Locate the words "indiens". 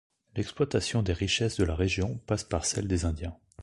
3.05-3.37